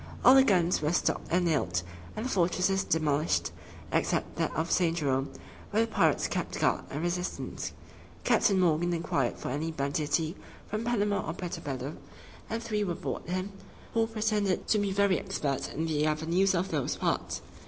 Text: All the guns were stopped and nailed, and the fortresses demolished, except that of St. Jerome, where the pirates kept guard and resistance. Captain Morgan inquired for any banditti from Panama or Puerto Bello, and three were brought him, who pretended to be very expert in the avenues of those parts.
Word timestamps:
All 0.25 0.33
the 0.33 0.43
guns 0.43 0.81
were 0.81 0.93
stopped 0.93 1.27
and 1.29 1.45
nailed, 1.45 1.83
and 2.15 2.25
the 2.25 2.29
fortresses 2.31 2.83
demolished, 2.83 3.51
except 3.91 4.37
that 4.37 4.51
of 4.55 4.71
St. 4.71 4.97
Jerome, 4.97 5.29
where 5.69 5.85
the 5.85 5.91
pirates 5.91 6.27
kept 6.27 6.59
guard 6.59 6.85
and 6.89 7.03
resistance. 7.03 7.73
Captain 8.23 8.59
Morgan 8.59 8.93
inquired 8.95 9.37
for 9.37 9.49
any 9.51 9.71
banditti 9.71 10.35
from 10.67 10.85
Panama 10.85 11.23
or 11.29 11.33
Puerto 11.33 11.61
Bello, 11.61 11.97
and 12.49 12.63
three 12.63 12.83
were 12.83 12.95
brought 12.95 13.29
him, 13.29 13.51
who 13.93 14.07
pretended 14.07 14.65
to 14.69 14.79
be 14.79 14.91
very 14.91 15.19
expert 15.19 15.71
in 15.71 15.85
the 15.85 16.07
avenues 16.07 16.55
of 16.55 16.71
those 16.71 16.95
parts. 16.95 17.43